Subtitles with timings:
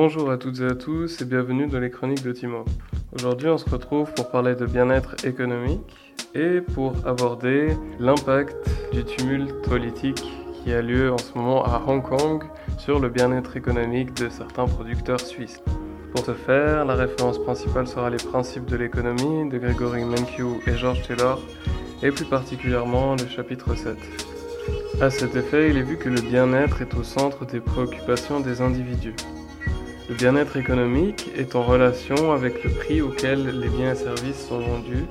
[0.00, 2.64] Bonjour à toutes et à tous et bienvenue dans les chroniques de Timo.
[3.16, 5.80] Aujourd'hui on se retrouve pour parler de bien-être économique
[6.36, 8.56] et pour aborder l'impact
[8.92, 12.44] du tumulte politique qui a lieu en ce moment à Hong Kong
[12.78, 15.60] sur le bien-être économique de certains producteurs suisses.
[16.14, 20.76] Pour ce faire, la référence principale sera les principes de l'économie de Gregory Mankiw et
[20.76, 21.42] George Taylor
[22.04, 23.96] et plus particulièrement le chapitre 7.
[25.00, 28.60] À cet effet, il est vu que le bien-être est au centre des préoccupations des
[28.60, 29.16] individus.
[30.08, 34.60] Le bien-être économique est en relation avec le prix auquel les biens et services sont
[34.60, 35.04] vendus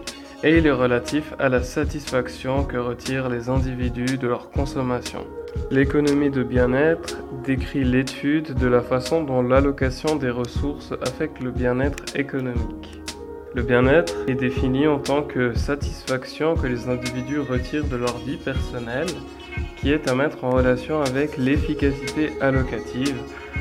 [0.44, 5.26] et il est relatif à la satisfaction que retirent les individus de leur consommation.
[5.70, 12.16] L'économie de bien-être décrit l'étude de la façon dont l'allocation des ressources affecte le bien-être
[12.16, 13.02] économique.
[13.54, 18.38] Le bien-être est défini en tant que satisfaction que les individus retirent de leur vie
[18.38, 19.08] personnelle,
[19.78, 23.18] qui est à mettre en relation avec l'efficacité allocative,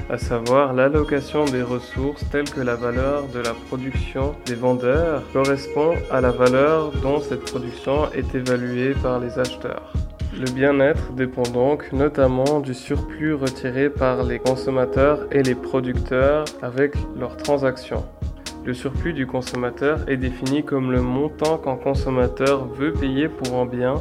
[0.08, 5.94] à savoir l'allocation des ressources telles que la valeur de la production des vendeurs correspond
[6.10, 9.92] à la valeur dont cette production est évaluée par les acheteurs.
[10.38, 16.94] Le bien-être dépend donc notamment du surplus retiré par les consommateurs et les producteurs avec
[17.18, 18.04] leurs transactions.
[18.66, 23.64] Le surplus du consommateur est défini comme le montant qu'un consommateur veut payer pour un
[23.64, 23.94] bien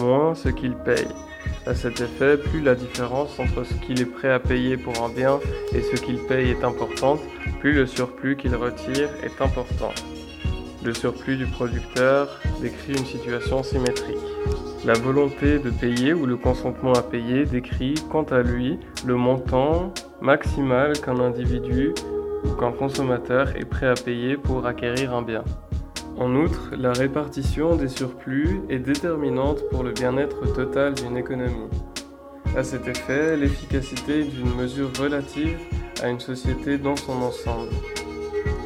[0.00, 1.06] moins ce qu'il paye.
[1.66, 5.08] À cet effet, plus la différence entre ce qu'il est prêt à payer pour un
[5.08, 5.40] bien
[5.74, 7.18] et ce qu'il paye est importante,
[7.58, 9.90] plus le surplus qu'il retire est important.
[10.84, 14.16] Le surplus du producteur décrit une situation symétrique.
[14.84, 19.92] La volonté de payer ou le consentement à payer décrit quant à lui le montant
[20.20, 21.92] maximal qu'un individu
[22.44, 25.42] ou qu'un consommateur est prêt à payer pour acquérir un bien.
[26.18, 31.68] En outre, la répartition des surplus est déterminante pour le bien-être total d'une économie.
[32.56, 35.58] À cet effet, l'efficacité est une mesure relative
[36.02, 37.68] à une société dans son ensemble.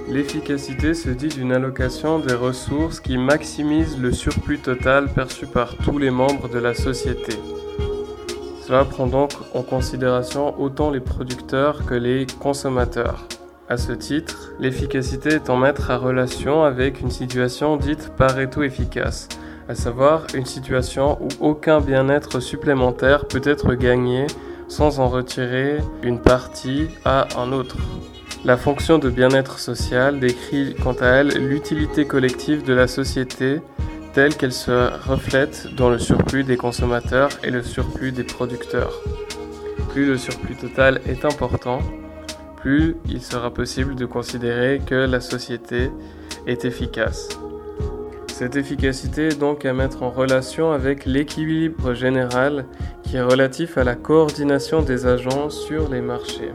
[0.08, 5.98] L'efficacité se dit d'une allocation des ressources qui maximise le surplus total perçu par tous
[5.98, 7.32] les membres de la société.
[8.62, 13.26] Cela prend donc en considération autant les producteurs que les consommateurs.
[13.70, 19.28] À ce titre, l'efficacité est en mettre à relation avec une situation dite Pareto efficace,
[19.68, 24.26] à savoir une situation où aucun bien-être supplémentaire peut être gagné
[24.66, 27.76] sans en retirer une partie à un autre.
[28.44, 33.60] La fonction de bien-être social décrit quant à elle l'utilité collective de la société
[34.14, 39.00] telle qu'elle se reflète dans le surplus des consommateurs et le surplus des producteurs.
[39.90, 41.78] Plus le surplus total est important,
[42.60, 45.90] plus il sera possible de considérer que la société
[46.46, 47.28] est efficace.
[48.28, 52.64] Cette efficacité est donc à mettre en relation avec l'équilibre général
[53.02, 56.52] qui est relatif à la coordination des agents sur les marchés.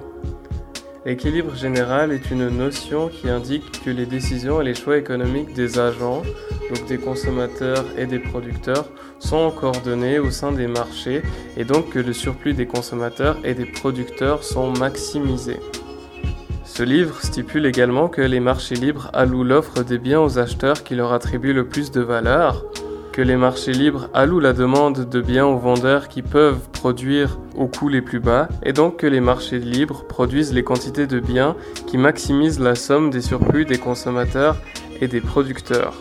[1.05, 5.77] L'équilibre général est une notion qui indique que les décisions et les choix économiques des
[5.77, 6.23] agents,
[6.69, 8.89] donc des consommateurs et des producteurs,
[9.19, 11.21] sont coordonnés au sein des marchés
[11.57, 15.59] et donc que le surplus des consommateurs et des producteurs sont maximisés.
[16.77, 20.93] Ce livre stipule également que les marchés libres allouent l'offre des biens aux acheteurs qui
[20.93, 22.65] leur attribuent le plus de valeur,
[23.13, 27.67] que les marchés libres allouent la demande de biens aux vendeurs qui peuvent produire aux
[27.67, 31.55] coûts les plus bas, et donc que les marchés libres produisent les quantités de biens
[31.87, 34.57] qui maximisent la somme des surplus des consommateurs
[34.99, 35.93] et des producteurs.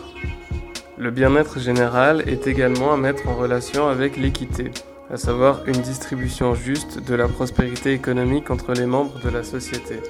[0.97, 4.71] Le bien-être général est également à mettre en relation avec l'équité,
[5.09, 10.01] à savoir une distribution juste de la prospérité économique entre les membres de la société.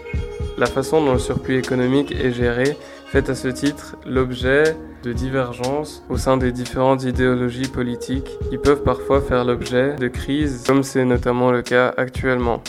[0.57, 2.77] La façon dont le surplus économique est géré
[3.07, 8.83] fait à ce titre l'objet de divergences au sein des différentes idéologies politiques qui peuvent
[8.83, 12.61] parfois faire l'objet de crises, comme c'est notamment le cas actuellement.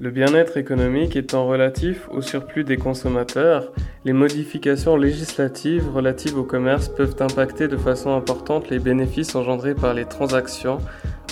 [0.00, 3.72] Le bien-être économique étant relatif au surplus des consommateurs,
[4.04, 9.94] les modifications législatives relatives au commerce peuvent impacter de façon importante les bénéfices engendrés par
[9.94, 10.78] les transactions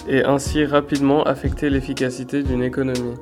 [0.08, 3.14] et ainsi rapidement affecter l'efficacité d'une économie.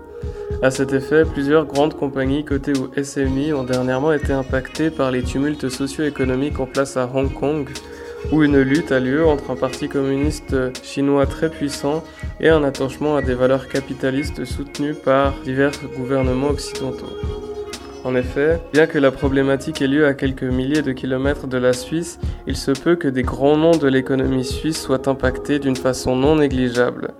[0.62, 5.22] À cet effet, plusieurs grandes compagnies cotées au SMI ont dernièrement été impactées par les
[5.22, 7.68] tumultes socio-économiques en place à Hong Kong,
[8.32, 12.02] où une lutte a lieu entre un parti communiste chinois très puissant
[12.40, 17.12] et un attachement à des valeurs capitalistes soutenues par divers gouvernements occidentaux.
[18.04, 21.72] En effet, bien que la problématique ait lieu à quelques milliers de kilomètres de la
[21.72, 26.14] Suisse, il se peut que des grands noms de l'économie suisse soient impactés d'une façon
[26.14, 27.14] non négligeable.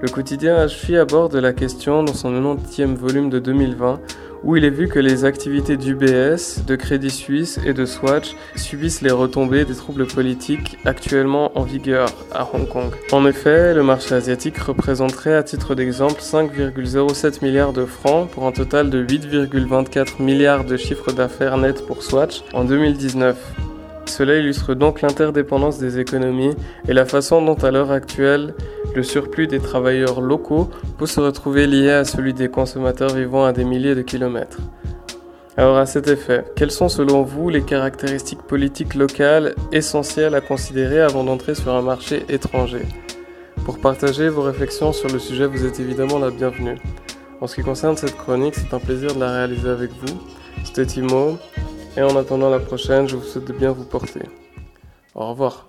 [0.00, 4.00] Le quotidien HFI aborde la question dans son 90e volume de 2020,
[4.44, 9.02] où il est vu que les activités d'UBS, de Crédit Suisse et de Swatch subissent
[9.02, 12.92] les retombées des troubles politiques actuellement en vigueur à Hong Kong.
[13.10, 18.52] En effet, le marché asiatique représenterait à titre d'exemple 5,07 milliards de francs pour un
[18.52, 23.67] total de 8,24 milliards de chiffre d'affaires net pour Swatch en 2019.
[24.08, 26.54] Cela illustre donc l'interdépendance des économies
[26.88, 28.54] et la façon dont à l'heure actuelle
[28.94, 33.52] le surplus des travailleurs locaux peut se retrouver lié à celui des consommateurs vivant à
[33.52, 34.58] des milliers de kilomètres.
[35.56, 41.00] Alors à cet effet, quelles sont selon vous les caractéristiques politiques locales essentielles à considérer
[41.00, 42.86] avant d'entrer sur un marché étranger?
[43.64, 46.78] Pour partager vos réflexions sur le sujet, vous êtes évidemment la bienvenue.
[47.40, 50.18] En ce qui concerne cette chronique, c'est un plaisir de la réaliser avec vous.
[50.64, 51.38] C'était Timo,
[51.96, 54.22] et en attendant la prochaine, je vous souhaite de bien vous porter.
[55.14, 55.68] Au revoir.